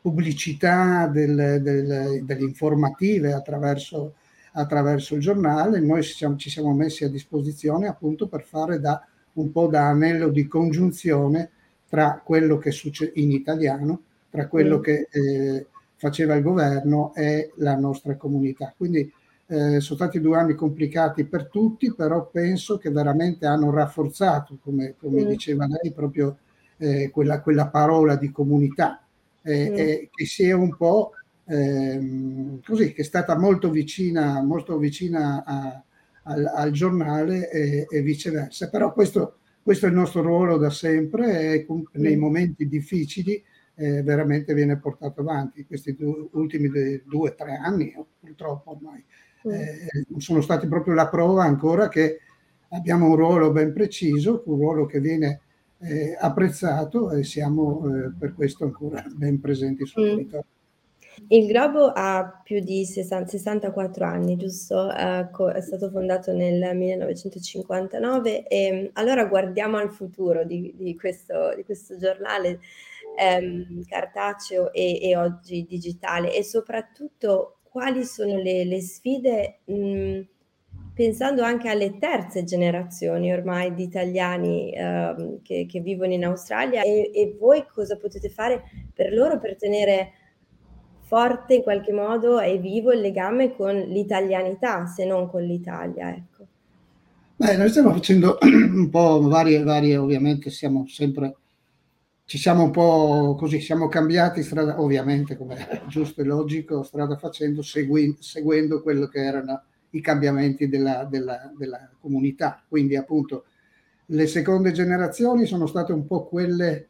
pubblicità, 0.00 1.06
delle, 1.06 1.60
delle, 1.62 2.22
informative 2.40 3.32
attraverso, 3.32 4.14
attraverso, 4.52 5.14
il 5.14 5.20
giornale, 5.20 5.80
noi 5.80 6.02
ci 6.02 6.14
siamo, 6.14 6.36
ci 6.36 6.50
siamo, 6.50 6.74
messi 6.74 7.04
a 7.04 7.08
disposizione 7.08 7.86
appunto 7.86 8.26
per 8.26 8.42
fare 8.42 8.80
da, 8.80 9.04
un 9.34 9.50
po' 9.52 9.66
da 9.66 9.88
anello 9.88 10.28
di 10.28 10.46
congiunzione 10.46 11.50
tra 11.88 12.20
quello 12.24 12.58
che 12.58 12.70
succede 12.70 13.12
in 13.16 13.32
italiano, 13.32 14.02
tra 14.30 14.46
quello 14.46 14.78
mm. 14.78 14.82
che 14.82 15.08
eh, 15.10 15.66
faceva 15.96 16.34
il 16.34 16.42
governo 16.42 17.12
e 17.14 17.52
la 17.56 17.76
nostra 17.76 18.16
comunità. 18.16 18.72
Quindi 18.76 19.12
eh, 19.46 19.80
sono 19.80 19.98
stati 19.98 20.20
due 20.20 20.38
anni 20.38 20.54
complicati 20.54 21.24
per 21.24 21.48
tutti, 21.48 21.92
però 21.92 22.28
penso 22.30 22.78
che 22.78 22.90
veramente 22.90 23.46
hanno 23.46 23.70
rafforzato, 23.70 24.58
come, 24.62 24.94
come 24.98 25.24
mm. 25.24 25.28
diceva 25.28 25.66
lei, 25.66 25.92
proprio 25.92 26.38
eh, 26.76 27.10
quella, 27.10 27.40
quella, 27.40 27.66
parola 27.66 28.14
di 28.16 28.30
comunità, 28.30 29.02
eh, 29.42 29.70
mm. 29.70 29.74
che 30.14 30.26
sia 30.26 30.56
un 30.56 30.76
po' 30.76 31.12
ehm, 31.50 32.60
così, 32.64 32.92
che 32.92 33.02
è 33.02 33.04
stata 33.04 33.36
molto 33.36 33.70
vicina, 33.70 34.40
molto 34.42 34.78
vicina 34.78 35.42
a, 35.44 35.82
al, 36.24 36.46
al, 36.46 36.70
giornale 36.70 37.50
e, 37.50 37.86
e, 37.90 38.02
viceversa. 38.02 38.70
Però 38.70 38.92
questo, 38.92 39.38
questo, 39.62 39.86
è 39.86 39.88
il 39.88 39.94
nostro 39.96 40.22
ruolo 40.22 40.56
da 40.56 40.70
sempre 40.70 41.52
e 41.52 41.66
nei 41.94 42.16
mm. 42.16 42.20
momenti 42.20 42.68
difficili 42.68 43.42
eh, 43.74 44.02
veramente 44.02 44.54
viene 44.54 44.78
portato 44.78 45.20
avanti. 45.22 45.66
Questi 45.66 45.94
due, 45.94 46.28
ultimi 46.32 46.68
due 47.04 47.30
o 47.30 47.34
tre 47.34 47.56
anni, 47.56 47.92
purtroppo 48.20 48.70
ormai, 48.70 49.04
mm. 49.48 49.50
eh, 49.52 49.88
sono 50.18 50.40
stati 50.40 50.68
proprio 50.68 50.94
la 50.94 51.08
prova 51.08 51.44
ancora 51.44 51.88
che 51.88 52.20
abbiamo 52.68 53.08
un 53.08 53.16
ruolo 53.16 53.50
ben 53.50 53.72
preciso, 53.72 54.44
un 54.46 54.56
ruolo 54.56 54.86
che 54.86 55.00
viene 55.00 55.40
eh, 55.78 56.16
apprezzato 56.18 57.10
e 57.10 57.24
siamo 57.24 57.82
eh, 57.86 58.12
per 58.16 58.34
questo 58.34 58.64
ancora 58.64 59.04
ben 59.12 59.40
presenti 59.40 59.84
sul 59.84 60.02
mm. 60.04 60.06
territorio. 60.06 60.46
Il 61.28 61.46
Globo 61.46 61.92
ha 61.94 62.40
più 62.42 62.60
di 62.60 62.84
60, 62.84 63.30
64 63.30 64.04
anni, 64.04 64.36
giusto? 64.36 64.90
è 64.90 65.60
stato 65.60 65.90
fondato 65.90 66.32
nel 66.32 66.76
1959 66.76 68.46
e 68.46 68.90
allora 68.94 69.24
guardiamo 69.26 69.76
al 69.76 69.90
futuro 69.90 70.44
di, 70.44 70.74
di, 70.76 70.96
questo, 70.96 71.54
di 71.54 71.64
questo, 71.64 71.98
giornale 71.98 72.60
ehm, 73.18 73.84
cartaceo 73.86 74.72
e, 74.72 75.00
e, 75.02 75.16
oggi 75.16 75.66
digitale 75.68 76.34
e 76.34 76.42
soprattutto 76.42 77.58
quali 77.62 78.04
sono 78.04 78.36
le, 78.36 78.64
le 78.64 78.80
sfide 78.80 79.60
mh, 79.64 80.20
pensando 80.94 81.42
anche 81.42 81.68
alle 81.68 81.98
terze 81.98 82.44
generazioni 82.44 83.32
ormai 83.32 83.74
di 83.74 83.84
italiani 83.84 84.72
eh, 84.72 85.38
che, 85.42 85.66
che, 85.66 85.80
vivono 85.80 86.12
in 86.12 86.24
Australia 86.24 86.82
e, 86.82 87.10
e, 87.14 87.36
voi 87.38 87.64
cosa 87.66 87.96
potete 87.96 88.28
fare 88.28 88.62
per 88.92 89.12
loro 89.12 89.38
per 89.38 89.56
tenere 89.56 90.12
forte 91.10 91.56
in 91.56 91.62
qualche 91.62 91.92
modo 91.92 92.38
e 92.38 92.58
vivo 92.58 92.92
il 92.92 93.00
legame 93.00 93.56
con 93.56 93.74
l'italianità, 93.74 94.86
se 94.86 95.04
non 95.04 95.28
con 95.28 95.42
l'Italia. 95.42 96.14
Ecco. 96.14 96.46
Beh, 97.34 97.56
noi 97.56 97.68
stiamo 97.68 97.92
facendo 97.92 98.38
un 98.40 98.88
po' 98.90 99.20
varie, 99.22 99.64
varie, 99.64 99.96
ovviamente 99.96 100.50
siamo 100.50 100.86
sempre, 100.86 101.34
ci 102.26 102.38
siamo 102.38 102.62
un 102.62 102.70
po' 102.70 103.34
così, 103.36 103.58
siamo 103.58 103.88
cambiati 103.88 104.44
strada, 104.44 104.80
ovviamente 104.80 105.36
come 105.36 105.82
giusto 105.88 106.20
e 106.20 106.24
logico, 106.24 106.84
strada 106.84 107.16
facendo, 107.16 107.60
segui, 107.60 108.16
seguendo 108.20 108.80
quello 108.80 109.08
che 109.08 109.18
erano 109.18 109.64
i 109.90 110.00
cambiamenti 110.00 110.68
della, 110.68 111.08
della, 111.10 111.52
della 111.58 111.90
comunità. 111.98 112.62
Quindi 112.68 112.94
appunto 112.94 113.46
le 114.06 114.28
seconde 114.28 114.70
generazioni 114.70 115.44
sono 115.44 115.66
state 115.66 115.90
un 115.90 116.06
po' 116.06 116.28
quelle 116.28 116.86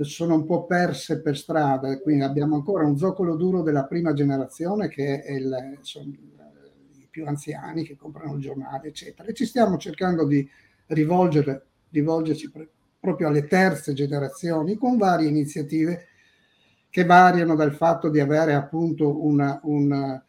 che 0.00 0.08
sono 0.08 0.34
un 0.34 0.46
po' 0.46 0.64
perse 0.64 1.20
per 1.20 1.36
strada, 1.36 2.00
quindi 2.00 2.24
abbiamo 2.24 2.54
ancora 2.54 2.86
un 2.86 2.96
zoccolo 2.96 3.36
duro 3.36 3.60
della 3.60 3.84
prima 3.84 4.14
generazione 4.14 4.88
che 4.88 5.20
è 5.20 5.32
il, 5.32 5.78
sono 5.82 6.06
i 6.06 7.06
più 7.10 7.26
anziani 7.26 7.84
che 7.84 7.96
comprano 7.96 8.34
il 8.34 8.40
giornale, 8.40 8.88
eccetera. 8.88 9.28
E 9.28 9.34
ci 9.34 9.44
stiamo 9.44 9.76
cercando 9.76 10.26
di 10.26 10.48
rivolgerci 10.86 12.50
proprio 12.98 13.28
alle 13.28 13.46
terze 13.46 13.92
generazioni 13.92 14.76
con 14.76 14.96
varie 14.96 15.28
iniziative 15.28 16.06
che 16.88 17.04
variano 17.04 17.54
dal 17.54 17.74
fatto 17.74 18.08
di 18.08 18.20
avere 18.20 18.54
appunto 18.54 19.22
una, 19.22 19.60
una 19.64 20.24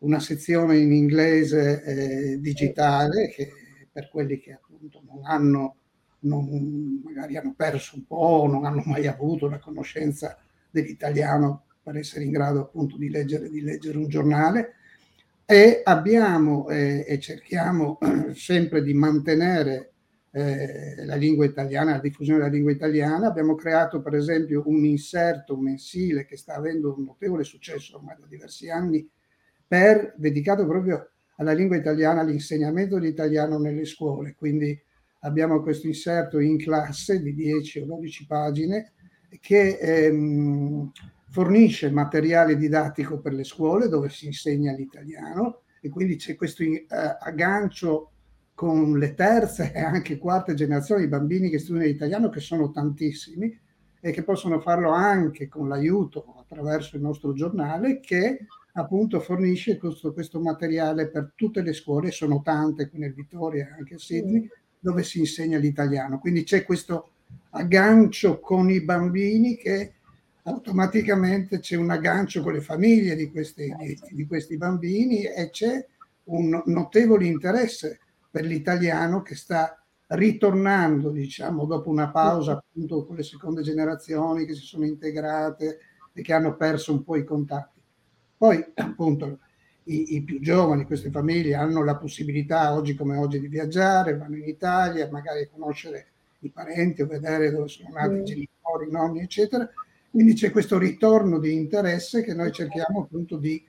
una 0.00 0.18
sezione 0.18 0.78
in 0.78 0.92
inglese 0.92 1.82
eh, 1.82 2.40
digitale 2.40 3.28
che 3.28 3.50
per 3.92 4.08
quelli 4.08 4.38
che 4.38 4.52
appunto 4.52 5.02
non 5.06 5.24
hanno, 5.24 5.76
non, 6.20 7.00
magari 7.04 7.36
hanno 7.36 7.54
perso 7.56 7.96
un 7.96 8.06
po', 8.06 8.48
non 8.50 8.64
hanno 8.64 8.82
mai 8.84 9.06
avuto 9.06 9.48
la 9.48 9.58
conoscenza 9.58 10.38
dell'italiano 10.70 11.64
per 11.82 11.96
essere 11.96 12.24
in 12.24 12.30
grado 12.30 12.60
appunto 12.60 12.96
di 12.96 13.08
leggere, 13.08 13.48
di 13.48 13.60
leggere 13.62 13.98
un 13.98 14.08
giornale 14.08 14.74
e 15.50 15.80
abbiamo 15.82 16.68
eh, 16.68 17.04
e 17.08 17.18
cerchiamo 17.18 17.98
sempre 18.34 18.82
di 18.82 18.94
mantenere 18.94 19.90
eh, 20.30 21.04
la 21.04 21.16
lingua 21.16 21.44
italiana, 21.44 21.92
la 21.92 21.98
diffusione 21.98 22.38
della 22.38 22.52
lingua 22.52 22.70
italiana. 22.70 23.26
Abbiamo 23.26 23.56
creato 23.56 24.00
per 24.00 24.14
esempio 24.14 24.62
un 24.66 24.84
inserto 24.84 25.56
mensile 25.56 26.24
che 26.24 26.36
sta 26.36 26.54
avendo 26.54 26.94
un 26.96 27.04
notevole 27.04 27.42
successo 27.42 27.96
ormai 27.96 28.16
da 28.20 28.26
diversi 28.26 28.70
anni, 28.70 29.08
per, 29.66 30.14
dedicato 30.16 30.66
proprio 30.66 31.10
alla 31.36 31.52
lingua 31.52 31.76
italiana, 31.76 32.20
all'insegnamento 32.20 32.98
dell'italiano 32.98 33.58
nelle 33.58 33.84
scuole. 33.86 34.34
Quindi 34.36 34.80
abbiamo 35.20 35.62
questo 35.62 35.86
inserto 35.86 36.38
in 36.38 36.58
classe 36.58 37.20
di 37.20 37.34
10 37.34 37.80
o 37.80 37.84
12 37.86 38.26
pagine 38.26 38.92
che 39.40 39.78
ehm, 39.78 40.90
fornisce 41.28 41.90
materiale 41.90 42.56
didattico 42.56 43.20
per 43.20 43.32
le 43.32 43.44
scuole 43.44 43.88
dove 43.88 44.08
si 44.08 44.26
insegna 44.26 44.72
l'italiano 44.72 45.62
e 45.80 45.88
quindi 45.88 46.16
c'è 46.16 46.34
questo 46.34 46.62
eh, 46.62 46.86
aggancio 47.20 48.12
con 48.54 48.98
le 48.98 49.14
terze 49.14 49.72
e 49.72 49.80
anche 49.80 50.18
quarte 50.18 50.54
generazioni 50.54 51.02
di 51.02 51.08
bambini 51.08 51.48
che 51.48 51.58
studiano 51.58 51.86
l'italiano, 51.86 52.28
che 52.28 52.40
sono 52.40 52.70
tantissimi 52.70 53.58
e 54.00 54.10
che 54.12 54.22
possono 54.22 54.60
farlo 54.60 54.90
anche 54.90 55.48
con 55.48 55.68
l'aiuto 55.68 56.34
attraverso 56.38 56.96
il 56.96 57.02
nostro 57.02 57.32
giornale 57.32 58.00
che 58.00 58.46
appunto 58.72 59.20
fornisce 59.20 59.78
questo, 59.78 60.12
questo 60.12 60.40
materiale 60.40 61.08
per 61.08 61.32
tutte 61.34 61.62
le 61.62 61.72
scuole, 61.72 62.10
sono 62.10 62.42
tante 62.42 62.88
qui 62.88 62.98
nel 62.98 63.14
Vittoria 63.14 63.68
e 63.68 63.72
anche 63.78 63.94
a 63.94 63.98
Sydney, 63.98 64.48
dove 64.80 65.04
si 65.04 65.20
insegna 65.20 65.58
l'italiano. 65.58 66.18
Quindi 66.18 66.42
c'è 66.42 66.64
questo 66.64 67.10
aggancio 67.50 68.40
con 68.40 68.70
i 68.70 68.80
bambini 68.80 69.56
che 69.56 69.92
automaticamente 70.44 71.60
c'è 71.60 71.76
un 71.76 71.90
aggancio 71.90 72.42
con 72.42 72.54
le 72.54 72.60
famiglie 72.60 73.14
di 73.14 73.30
questi, 73.30 73.72
di, 73.78 73.98
di 74.10 74.26
questi 74.26 74.56
bambini 74.56 75.24
e 75.24 75.50
c'è 75.50 75.86
un 76.24 76.62
notevole 76.66 77.26
interesse 77.26 78.00
per 78.30 78.44
l'italiano 78.44 79.22
che 79.22 79.34
sta 79.34 79.74
ritornando, 80.08 81.10
diciamo, 81.10 81.66
dopo 81.66 81.88
una 81.88 82.10
pausa 82.10 82.52
appunto 82.52 83.04
con 83.04 83.16
le 83.16 83.22
seconde 83.22 83.62
generazioni 83.62 84.44
che 84.44 84.54
si 84.54 84.62
sono 84.62 84.84
integrate 84.84 85.78
e 86.12 86.22
che 86.22 86.32
hanno 86.32 86.56
perso 86.56 86.92
un 86.92 87.04
po' 87.04 87.16
i 87.16 87.24
contatti. 87.24 87.80
Poi 88.36 88.64
appunto 88.74 89.38
i, 89.90 90.14
i, 90.14 90.22
più 90.22 90.40
giovani, 90.40 90.84
queste 90.84 91.10
famiglie 91.10 91.54
hanno 91.54 91.82
la 91.82 91.96
possibilità 91.96 92.74
oggi 92.74 92.94
come 92.94 93.16
oggi 93.16 93.40
di 93.40 93.48
viaggiare, 93.48 94.16
vanno 94.16 94.36
in 94.36 94.46
Italia, 94.46 95.08
magari 95.10 95.48
conoscere 95.50 96.06
i 96.40 96.50
parenti 96.50 97.02
o 97.02 97.06
vedere 97.06 97.50
dove 97.50 97.68
sono 97.68 97.90
nati 97.92 98.18
i 98.18 98.24
genitori, 98.24 98.88
i 98.88 98.90
nonni, 98.90 99.20
eccetera. 99.20 99.68
Quindi 100.10 100.34
c'è 100.34 100.50
questo 100.50 100.78
ritorno 100.78 101.38
di 101.38 101.54
interesse 101.54 102.22
che 102.22 102.34
noi 102.34 102.52
cerchiamo 102.52 103.02
appunto 103.02 103.36
di 103.36 103.62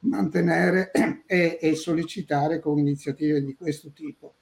mantenere 0.00 0.90
e, 1.26 1.58
e 1.60 1.74
sollecitare 1.74 2.60
con 2.60 2.78
iniziative 2.78 3.42
di 3.42 3.54
questo 3.54 3.90
tipo. 3.92 4.34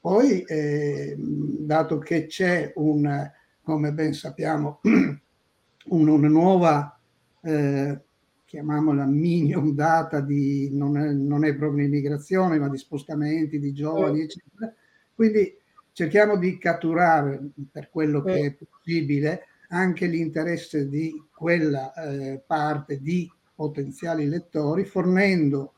Poi, 0.00 0.42
eh, 0.42 1.16
dato 1.18 1.98
che 1.98 2.26
c'è 2.26 2.72
un, 2.76 3.30
come 3.62 3.92
ben 3.92 4.12
sappiamo, 4.12 4.80
un, 4.84 6.08
una 6.08 6.28
nuova, 6.28 6.98
eh, 7.42 8.00
chiamiamola 8.48 9.04
mini 9.04 9.54
ondata 9.54 10.20
di, 10.20 10.70
non 10.72 10.96
è, 10.96 11.12
non 11.12 11.44
è 11.44 11.54
proprio 11.54 11.84
immigrazione, 11.84 12.58
ma 12.58 12.70
di 12.70 12.78
spostamenti 12.78 13.58
di 13.58 13.74
giovani, 13.74 14.22
eccetera. 14.22 14.72
Quindi 15.14 15.54
cerchiamo 15.92 16.38
di 16.38 16.56
catturare 16.56 17.50
per 17.70 17.90
quello 17.90 18.22
che 18.22 18.46
è 18.46 18.52
possibile 18.54 19.42
anche 19.68 20.06
l'interesse 20.06 20.88
di 20.88 21.22
quella 21.30 21.92
eh, 21.92 22.42
parte 22.46 23.02
di 23.02 23.30
potenziali 23.54 24.26
lettori, 24.26 24.86
fornendo 24.86 25.74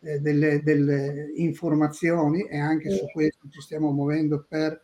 eh, 0.00 0.18
delle, 0.18 0.62
delle, 0.62 1.30
informazioni 1.34 2.44
e 2.44 2.58
anche 2.58 2.88
su 2.90 3.04
questo 3.12 3.48
ci 3.50 3.60
stiamo 3.60 3.92
muovendo 3.92 4.46
per 4.48 4.82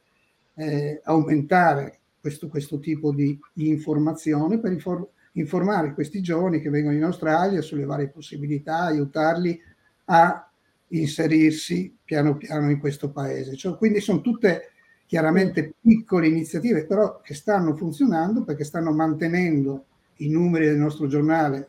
eh, 0.57 1.01
aumentare 1.05 2.01
questo, 2.21 2.49
questo, 2.49 2.79
tipo 2.81 3.13
di, 3.15 3.39
informazione, 3.55 4.59
per 4.59 4.73
infor- 4.73 5.09
informare 5.33 5.95
questi 5.95 6.21
giovani 6.21 6.61
che 6.61 6.71
vengono 6.71 6.97
in 6.97 7.05
Australia 7.05 7.61
sulle 7.61 7.85
varie 7.85 8.09
possibilità, 8.09 8.81
aiutarli 8.81 9.61
a 10.07 10.51
inserirsi 10.89 11.97
piano 12.05 12.37
piano 12.37 12.71
in 12.71 12.79
questo 12.79 13.11
paese. 13.11 13.57
Cioè, 13.57 13.77
quindi 13.77 14.01
sono 14.01 14.21
tutte 14.21 14.71
chiaramente 15.07 15.75
piccole 15.81 16.29
iniziative, 16.29 16.87
però 16.87 17.21
che 17.21 17.35
stanno 17.35 17.77
funzionando 17.77 18.45
perché 18.45 18.65
stanno 18.65 18.93
mantenendo 18.93 19.87
i 20.17 20.29
numeri 20.29 20.67
del 20.67 20.79
nostro 20.79 21.07
giornale 21.07 21.69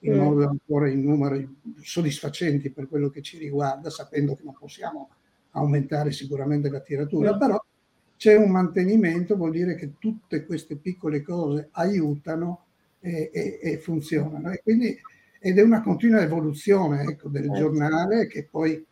in 0.00 0.14
mm. 0.14 0.18
modo 0.18 0.48
ancora 0.48 0.88
in 0.88 1.02
numeri 1.02 1.48
soddisfacenti 1.80 2.70
per 2.70 2.88
quello 2.88 3.08
che 3.08 3.22
ci 3.22 3.38
riguarda, 3.38 3.90
sapendo 3.90 4.34
che 4.34 4.42
non 4.44 4.54
possiamo 4.58 5.10
aumentare 5.52 6.12
sicuramente 6.12 6.68
la 6.68 6.80
tiratura, 6.80 7.34
mm. 7.34 7.38
però 7.38 7.64
c'è 8.16 8.34
un 8.34 8.50
mantenimento, 8.50 9.36
vuol 9.36 9.50
dire 9.50 9.74
che 9.74 9.94
tutte 9.98 10.44
queste 10.44 10.76
piccole 10.76 11.22
cose 11.22 11.68
aiutano 11.72 12.65
e, 13.00 13.30
e, 13.32 13.58
e 13.60 13.78
funzionano. 13.78 14.50
E 14.52 14.60
quindi, 14.62 14.96
ed 15.38 15.58
è 15.58 15.62
una 15.62 15.82
continua 15.82 16.20
evoluzione 16.20 17.02
ecco, 17.02 17.28
del 17.28 17.44
certo. 17.44 17.58
giornale 17.58 18.26
che 18.26 18.46
poi 18.50 18.84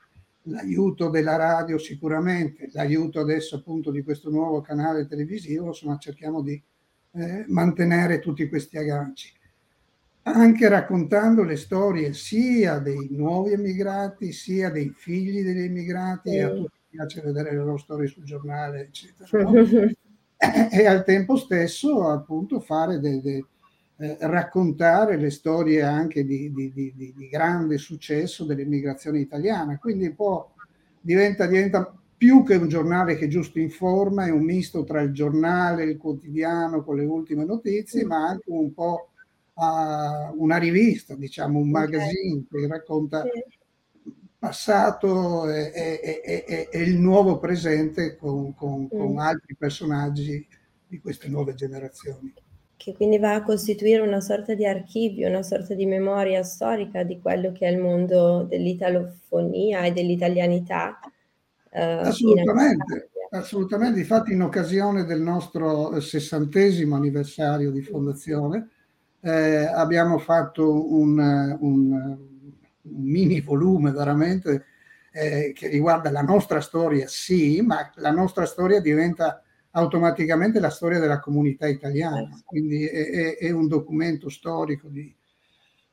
l'aiuto 0.47 1.09
della 1.09 1.37
radio 1.37 1.79
sicuramente, 1.79 2.69
l'aiuto 2.73 3.21
adesso 3.21 3.57
appunto 3.57 3.91
di 3.91 4.03
questo 4.03 4.31
nuovo 4.31 4.61
canale 4.61 5.07
televisivo, 5.07 5.69
insomma 5.69 5.97
cerchiamo 5.99 6.43
di 6.43 6.61
eh, 7.13 7.45
mantenere 7.49 8.19
tutti 8.19 8.49
questi 8.49 8.77
agganci 8.77 9.33
anche 10.27 10.69
raccontando 10.69 11.43
le 11.43 11.57
storie 11.57 12.13
sia 12.15 12.79
dei 12.79 13.09
nuovi 13.11 13.53
emigrati, 13.53 14.33
sia 14.33 14.71
dei 14.71 14.91
figli 14.95 15.43
degli 15.43 15.65
emigrati, 15.65 16.39
mm. 16.39 16.45
a 16.45 16.49
tutti 16.51 16.79
piace 16.89 17.21
vedere 17.21 17.51
le 17.51 17.57
loro 17.57 17.77
storie 17.77 18.07
sul 18.07 18.25
giornale, 18.25 18.81
eccetera. 18.81 19.93
No? 20.37 20.69
e 20.71 20.87
al 20.87 21.05
tempo 21.05 21.37
stesso, 21.37 22.07
appunto, 22.09 22.61
fare 22.61 22.99
de, 22.99 23.21
de, 23.23 23.45
eh, 23.97 24.17
raccontare 24.21 25.17
le 25.17 25.31
storie 25.31 25.83
anche 25.83 26.25
di, 26.25 26.53
di, 26.53 26.73
di, 26.73 26.93
di, 26.95 27.29
grande 27.29 27.79
successo 27.79 28.45
dell'immigrazione 28.45 29.21
italiana. 29.21 29.79
Quindi 29.79 30.07
un 30.07 30.15
po' 30.17 30.55
diventa, 31.01 31.47
diventa 31.47 31.95
più 32.17 32.43
che 32.43 32.57
un 32.57 32.69
giornale 32.69 33.17
che 33.17 33.29
giusto 33.29 33.59
informa, 33.59 34.27
è 34.27 34.31
un 34.31 34.43
misto 34.43 34.83
tra 34.83 35.01
il 35.01 35.13
giornale, 35.13 35.85
il 35.85 35.97
quotidiano 35.97 36.83
con 36.83 36.97
le 36.97 37.05
ultime 37.05 37.45
notizie, 37.45 38.05
ma 38.05 38.27
anche 38.27 38.51
un 38.51 38.73
po' 38.73 39.11
a 39.55 40.33
una 40.37 40.57
rivista, 40.57 41.15
diciamo 41.15 41.59
un 41.59 41.71
magazine 41.71 42.45
che 42.51 42.67
racconta 42.67 43.23
sì. 43.23 44.09
passato 44.39 45.49
e, 45.49 45.71
e, 45.73 46.23
e, 46.25 46.69
e, 46.73 46.83
il 46.83 46.99
nuovo 46.99 47.39
presente 47.39 48.17
con, 48.17 48.55
con, 48.55 48.89
con 48.89 49.19
altri 49.19 49.55
personaggi 49.55 50.45
di 50.87 50.99
queste 50.99 51.29
nuove 51.29 51.55
generazioni. 51.55 52.33
Che 52.85 52.93
quindi 52.93 53.17
va 53.17 53.37
a 53.37 53.43
costituire 53.43 54.03
una 54.03 54.21
sorta 54.21 54.53
di 54.53 54.67
archivio, 54.67 55.27
una 55.27 55.43
sorta 55.43 55.73
di 55.73 55.87
memoria 55.87 56.43
storica 56.43 57.03
di 57.03 57.19
quello 57.19 57.51
che 57.51 57.67
è 57.67 57.71
il 57.71 57.79
mondo 57.79 58.43
dell'italofonia 58.43 59.85
e 59.85 59.93
dell'italianità. 59.93 61.01
Eh, 61.71 61.81
assolutamente, 61.83 63.09
assolutamente. 63.31 64.01
Infatti, 64.01 64.35
in 64.35 64.43
occasione 64.43 65.07
del 65.07 65.23
nostro 65.23 65.99
sessantesimo 65.99 66.95
anniversario 66.95 67.71
di 67.71 67.81
fondazione, 67.81 68.69
eh, 69.23 69.65
abbiamo 69.65 70.19
fatto 70.19 70.93
un, 70.95 71.57
un, 71.61 71.91
un, 71.91 72.19
mini 72.83 73.41
volume 73.41 73.93
veramente 73.93 74.67
eh, 75.11 75.53
che 75.55 75.69
riguarda 75.69 76.11
la 76.11 76.21
nostra 76.21 76.61
storia, 76.61 77.07
sì, 77.09 77.63
ma 77.63 77.91
la 77.95 78.11
nostra 78.11 78.45
storia 78.45 78.83
diventa 78.83 79.43
automaticamente 79.77 80.61
la 80.61 80.71
storia 80.71 80.99
della 80.99 81.21
comunità 81.21 81.67
italiana, 81.67 82.29
quindi 82.45 82.87
è, 82.87 83.11
è, 83.11 83.37
è 83.39 83.51
un 83.51 83.67
documento 83.69 84.29
storico 84.29 84.89
di 84.89 85.15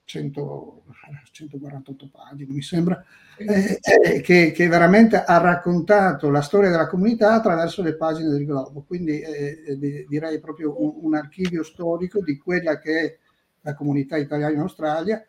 100, 0.04 0.84
148 1.32 2.10
pagine, 2.12 2.54
mi 2.54 2.62
sembra, 2.62 3.04
eh, 3.38 3.80
eh, 3.82 4.22
che, 4.22 4.52
che, 4.52 4.68
veramente 4.68 5.24
ha 5.24 5.38
raccontato 5.38 6.30
la 6.30 6.42
storia 6.42 6.70
della 6.70 6.88
comunità 6.88 7.34
attraverso 7.34 7.82
le 7.82 7.96
pagine 7.96 8.30
del 8.30 8.46
globo. 8.46 8.84
Quindi 8.84 9.22
eh, 9.22 9.64
eh 9.66 10.06
direi 10.08 10.40
proprio 10.40 10.76
un, 10.82 11.06
un, 11.06 11.16
archivio 11.16 11.64
storico 11.64 12.22
di 12.22 12.38
quella 12.38 12.78
che 12.78 13.00
è 13.00 13.18
la 13.62 13.74
comunità 13.74 14.18
italiana 14.18 14.54
in 14.54 14.60
Australia, 14.60 15.24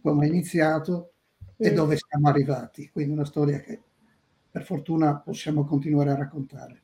come 0.00 0.26
è 0.26 0.28
iniziato 0.28 1.12
e 1.56 1.72
dove 1.72 1.96
siamo 1.96 2.28
arrivati. 2.28 2.88
Quindi 2.90 3.12
una 3.12 3.24
storia 3.24 3.58
che 3.58 3.80
per 4.50 4.64
fortuna 4.64 5.16
possiamo 5.16 5.64
continuare 5.64 6.10
a 6.10 6.16
raccontare. 6.16 6.82